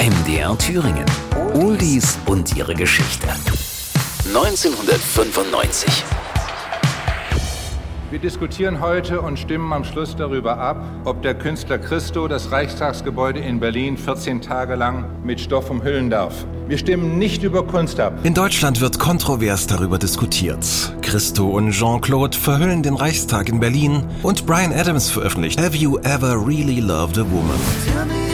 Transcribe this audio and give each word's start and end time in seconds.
MDR 0.00 0.56
Thüringen. 0.56 1.04
Oldies 1.52 2.18
und 2.24 2.56
ihre 2.56 2.72
Geschichte. 2.72 3.28
1995. 4.28 6.04
Wir 8.10 8.18
diskutieren 8.18 8.80
heute 8.80 9.20
und 9.20 9.38
stimmen 9.38 9.70
am 9.74 9.84
Schluss 9.84 10.16
darüber 10.16 10.56
ab, 10.56 10.82
ob 11.04 11.20
der 11.20 11.34
Künstler 11.34 11.76
Christo 11.76 12.28
das 12.28 12.50
Reichstagsgebäude 12.50 13.40
in 13.40 13.60
Berlin 13.60 13.98
14 13.98 14.40
Tage 14.40 14.74
lang 14.74 15.04
mit 15.22 15.38
Stoff 15.38 15.68
umhüllen 15.68 16.08
darf. 16.08 16.46
Wir 16.66 16.78
stimmen 16.78 17.18
nicht 17.18 17.42
über 17.42 17.66
Kunst 17.66 18.00
ab. 18.00 18.14
In 18.22 18.32
Deutschland 18.32 18.80
wird 18.80 18.98
kontrovers 18.98 19.66
darüber 19.66 19.98
diskutiert. 19.98 20.64
Christo 21.02 21.46
und 21.50 21.72
Jean-Claude 21.72 22.38
verhüllen 22.38 22.82
den 22.82 22.94
Reichstag 22.94 23.50
in 23.50 23.60
Berlin 23.60 24.04
und 24.22 24.46
Brian 24.46 24.72
Adams 24.72 25.10
veröffentlicht 25.10 25.60
Have 25.60 25.76
You 25.76 25.98
Ever 25.98 26.46
Really 26.46 26.80
Loved 26.80 27.18
a 27.18 27.26
Woman? 27.30 28.29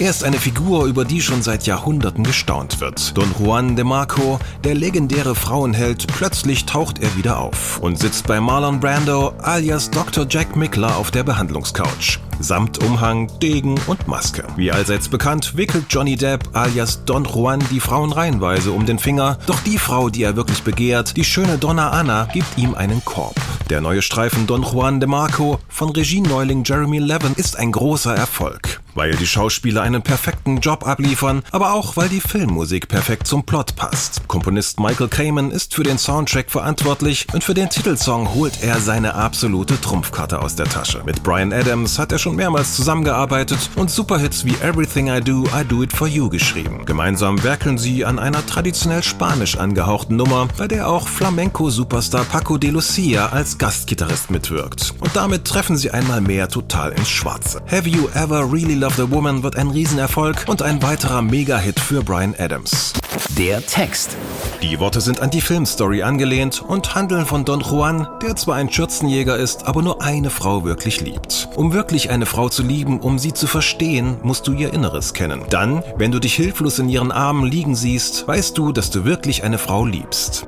Er 0.00 0.08
ist 0.08 0.24
eine 0.24 0.38
Figur, 0.38 0.86
über 0.86 1.04
die 1.04 1.20
schon 1.20 1.42
seit 1.42 1.66
Jahrhunderten 1.66 2.24
gestaunt 2.24 2.80
wird. 2.80 3.14
Don 3.18 3.34
Juan 3.38 3.76
de 3.76 3.84
Marco, 3.84 4.38
der 4.64 4.74
legendäre 4.74 5.34
Frauenheld, 5.34 6.06
plötzlich 6.06 6.64
taucht 6.64 7.00
er 7.00 7.14
wieder 7.18 7.38
auf 7.38 7.78
und 7.80 7.98
sitzt 7.98 8.26
bei 8.26 8.40
Marlon 8.40 8.80
Brando 8.80 9.34
alias 9.42 9.90
Dr. 9.90 10.24
Jack 10.26 10.56
Mickler 10.56 10.96
auf 10.96 11.10
der 11.10 11.22
Behandlungscouch. 11.22 12.18
Samt 12.38 12.82
Umhang, 12.82 13.30
Degen 13.42 13.78
und 13.88 14.08
Maske. 14.08 14.44
Wie 14.56 14.72
allseits 14.72 15.10
bekannt, 15.10 15.58
wickelt 15.58 15.84
Johnny 15.90 16.16
Depp 16.16 16.48
alias 16.54 17.04
Don 17.04 17.24
Juan 17.24 17.62
die 17.70 17.80
Frauen 17.80 18.10
reihenweise 18.10 18.72
um 18.72 18.86
den 18.86 18.98
Finger. 18.98 19.36
Doch 19.44 19.60
die 19.60 19.76
Frau, 19.76 20.08
die 20.08 20.22
er 20.22 20.34
wirklich 20.34 20.62
begehrt, 20.62 21.18
die 21.18 21.24
schöne 21.24 21.58
Donna 21.58 21.90
Anna, 21.90 22.26
gibt 22.32 22.56
ihm 22.56 22.74
einen 22.74 23.04
Korb. 23.04 23.36
Der 23.68 23.82
neue 23.82 24.00
Streifen 24.00 24.46
Don 24.46 24.62
Juan 24.62 24.98
de 24.98 25.10
Marco 25.10 25.58
von 25.68 25.90
Regieneuling 25.90 26.64
Jeremy 26.64 27.00
Levin 27.00 27.34
ist 27.34 27.58
ein 27.58 27.70
großer 27.70 28.16
Erfolg. 28.16 28.79
Weil 28.94 29.14
die 29.14 29.26
Schauspieler 29.26 29.82
einen 29.82 30.02
perfekten 30.02 30.60
Job 30.60 30.86
abliefern, 30.86 31.42
aber 31.52 31.74
auch 31.74 31.96
weil 31.96 32.08
die 32.08 32.20
Filmmusik 32.20 32.88
perfekt 32.88 33.26
zum 33.26 33.44
Plot 33.44 33.76
passt. 33.76 34.26
Komponist 34.28 34.80
Michael 34.80 35.08
Kamen 35.08 35.50
ist 35.50 35.74
für 35.74 35.82
den 35.82 35.98
Soundtrack 35.98 36.50
verantwortlich 36.50 37.26
und 37.32 37.44
für 37.44 37.54
den 37.54 37.70
Titelsong 37.70 38.34
holt 38.34 38.62
er 38.62 38.80
seine 38.80 39.14
absolute 39.14 39.80
Trumpfkarte 39.80 40.40
aus 40.40 40.56
der 40.56 40.66
Tasche. 40.66 41.02
Mit 41.04 41.22
Brian 41.22 41.52
Adams 41.52 41.98
hat 41.98 42.12
er 42.12 42.18
schon 42.18 42.36
mehrmals 42.36 42.74
zusammengearbeitet 42.74 43.70
und 43.76 43.90
Superhits 43.90 44.44
wie 44.44 44.54
Everything 44.62 45.08
I 45.08 45.20
Do, 45.20 45.44
I 45.46 45.64
Do 45.64 45.82
It 45.82 45.92
For 45.92 46.08
You 46.08 46.28
geschrieben. 46.28 46.84
Gemeinsam 46.84 47.42
werkeln 47.42 47.78
sie 47.78 48.04
an 48.04 48.18
einer 48.18 48.44
traditionell 48.44 49.02
spanisch 49.02 49.56
angehauchten 49.56 50.16
Nummer, 50.16 50.48
bei 50.56 50.66
der 50.66 50.88
auch 50.88 51.06
Flamenco-Superstar 51.08 52.24
Paco 52.24 52.58
de 52.58 52.70
Lucia 52.70 53.28
als 53.28 53.58
Gastgitarrist 53.58 54.30
mitwirkt. 54.30 54.94
Und 55.00 55.14
damit 55.14 55.44
treffen 55.44 55.76
sie 55.76 55.90
einmal 55.90 56.20
mehr 56.20 56.48
total 56.48 56.92
ins 56.92 57.08
Schwarze. 57.08 57.62
Have 57.70 57.88
You 57.88 58.08
Ever 58.14 58.50
Really 58.52 58.74
Loved 58.80 58.98
a 58.98 59.10
Woman 59.10 59.42
wird 59.42 59.56
ein 59.56 59.68
Riesenerfolg 59.68 60.46
und 60.48 60.62
ein 60.62 60.82
weiterer 60.82 61.20
Mega-Hit 61.20 61.78
für 61.78 62.02
Brian 62.02 62.34
Adams. 62.38 62.94
Der 63.36 63.60
Text. 63.66 64.16
Die 64.62 64.80
Worte 64.80 65.02
sind 65.02 65.20
an 65.20 65.28
die 65.28 65.42
Filmstory 65.42 66.02
angelehnt 66.02 66.62
und 66.62 66.94
handeln 66.94 67.26
von 67.26 67.44
Don 67.44 67.60
Juan, 67.60 68.08
der 68.22 68.36
zwar 68.36 68.54
ein 68.54 68.72
Schürzenjäger 68.72 69.36
ist, 69.36 69.66
aber 69.66 69.82
nur 69.82 70.00
eine 70.00 70.30
Frau 70.30 70.64
wirklich 70.64 71.02
liebt. 71.02 71.50
Um 71.56 71.74
wirklich 71.74 72.08
eine 72.08 72.24
Frau 72.24 72.48
zu 72.48 72.62
lieben, 72.62 73.00
um 73.00 73.18
sie 73.18 73.34
zu 73.34 73.46
verstehen, 73.46 74.16
musst 74.22 74.48
du 74.48 74.54
ihr 74.54 74.72
Inneres 74.72 75.12
kennen. 75.12 75.42
Dann, 75.50 75.82
wenn 75.98 76.10
du 76.10 76.18
dich 76.18 76.32
hilflos 76.32 76.78
in 76.78 76.88
ihren 76.88 77.12
Armen 77.12 77.44
liegen 77.44 77.74
siehst, 77.74 78.26
weißt 78.26 78.56
du, 78.56 78.72
dass 78.72 78.90
du 78.90 79.04
wirklich 79.04 79.44
eine 79.44 79.58
Frau 79.58 79.84
liebst. 79.84 80.46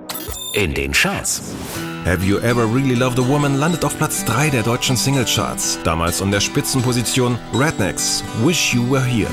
In 0.55 0.73
den 0.73 0.93
Charts. 0.93 1.43
Have 2.05 2.25
You 2.25 2.39
Ever 2.41 2.67
Really 2.67 2.97
Loved 2.97 3.21
a 3.21 3.29
Woman 3.29 3.61
landet 3.61 3.85
auf 3.85 3.97
Platz 3.97 4.25
3 4.25 4.51
der 4.51 4.65
deutschen 4.65 4.97
Singlecharts. 4.97 5.79
Damals 5.85 6.21
an 6.21 6.33
der 6.33 6.41
Spitzenposition 6.41 7.39
Rednecks, 7.55 8.25
Wish 8.43 8.75
You 8.75 8.91
Were 8.91 9.05
Here. 9.05 9.31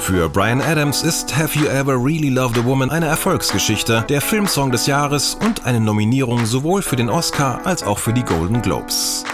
Für 0.00 0.28
Brian 0.28 0.60
Adams 0.60 1.02
ist 1.02 1.36
Have 1.36 1.58
You 1.58 1.66
Ever 1.66 1.94
Really 1.94 2.28
Loved 2.28 2.58
a 2.58 2.64
Woman 2.64 2.90
eine 2.90 3.06
Erfolgsgeschichte, 3.06 4.04
der 4.08 4.20
Filmsong 4.20 4.70
des 4.70 4.86
Jahres 4.86 5.34
und 5.34 5.66
eine 5.66 5.80
Nominierung 5.80 6.46
sowohl 6.46 6.82
für 6.82 6.94
den 6.94 7.10
Oscar 7.10 7.66
als 7.66 7.82
auch 7.82 7.98
für 7.98 8.12
die 8.12 8.22
Golden 8.22 8.62
Globes. 8.62 9.24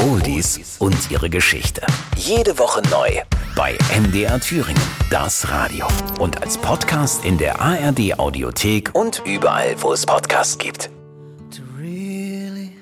Oldies 0.00 0.76
und 0.78 1.10
ihre 1.10 1.28
Geschichte. 1.28 1.82
Jede 2.16 2.58
Woche 2.58 2.80
neu 2.90 3.20
bei 3.56 3.76
MDR 3.98 4.38
Thüringen, 4.38 4.82
das 5.10 5.48
Radio. 5.48 5.88
Und 6.20 6.42
als 6.42 6.58
Podcast 6.58 7.24
in 7.24 7.38
der 7.38 7.58
ARD 7.58 8.18
Audiothek 8.18 8.90
und 8.92 9.22
überall, 9.24 9.74
wo 9.78 9.94
es 9.94 10.04
Podcasts 10.04 10.58
gibt. 10.58 10.90
To 11.50 11.62
really 11.78 12.72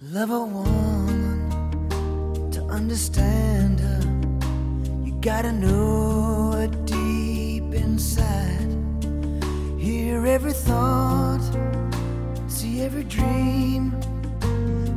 love 0.00 0.32
a 0.32 0.40
woman, 0.40 1.48
to 2.50 2.62
understand 2.64 3.80
her, 3.80 4.00
you 5.04 5.14
gotta 5.22 5.52
know 5.52 6.50
her 6.52 6.68
deep 6.86 7.72
inside. 7.72 8.76
Hear 9.78 10.26
every 10.26 10.54
thought, 10.54 11.40
see 12.48 12.82
every 12.82 13.04
dream, 13.04 13.94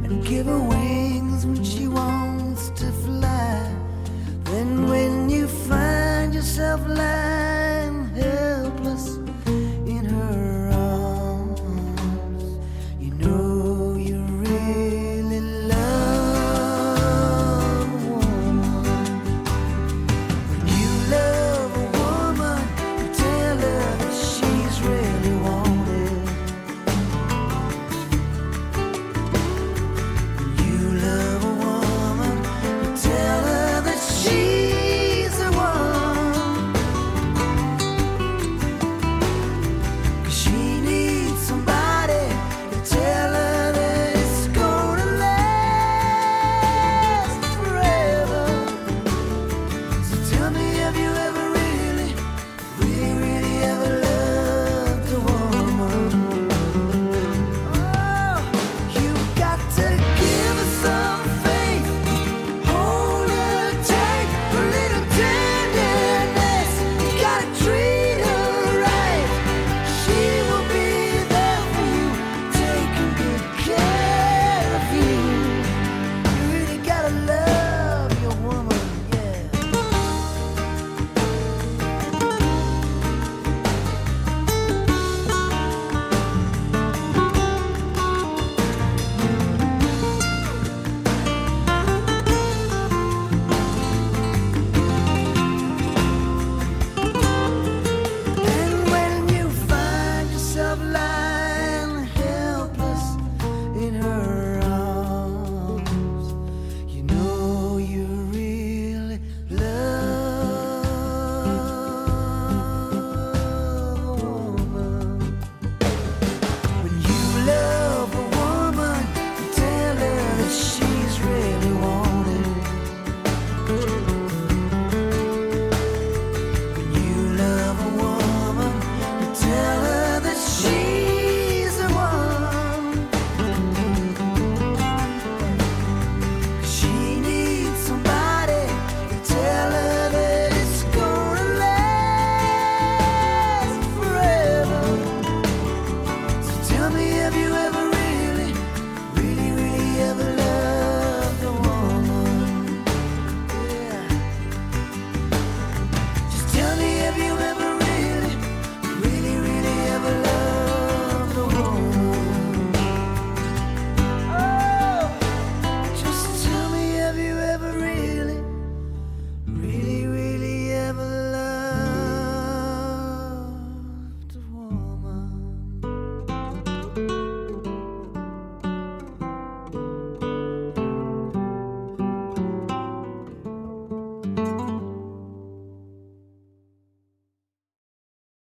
and 0.03 0.25
give 0.25 0.47
her 0.47 0.59
wings 0.59 1.45
when 1.45 1.63
she 1.63 1.76
wants 6.67 6.85
to 6.99 7.16